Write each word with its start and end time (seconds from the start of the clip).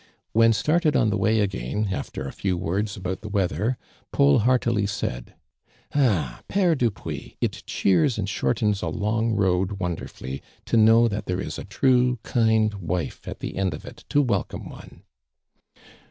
When 0.33 0.51
started 0.51 0.95
on 0.95 1.11
the 1.11 1.17
way 1.19 1.41
again, 1.41 1.89
after 1.91 2.25
a 2.27 2.31
few 2.33 2.57
words 2.57 2.97
about 2.97 3.21
the 3.21 3.29
weather, 3.29 3.77
Paul 4.11 4.39
heartily 4.39 4.87
said:" 4.87 5.35
.'\h, 5.95 6.41
pere 6.47 6.73
Dupuis, 6.73 7.35
it 7.39 7.61
cheers 7.67 8.17
and 8.17 8.27
shortens 8.27 8.81
a 8.81 8.87
long 8.87 9.33
road 9.33 9.73
wonderfully, 9.73 10.41
to 10.65 10.75
know 10.75 11.07
that 11.07 11.27
there 11.27 11.39
is 11.39 11.59
a 11.59 11.65
true, 11.65 12.17
kinA 12.23 12.73
wife 12.79 13.27
at 13.27 13.41
the 13.41 13.55
end 13.55 13.75
of 13.75 13.85
it 13.85 14.03
to 14.09 14.23
welcome 14.23 14.67
one." 14.69 15.03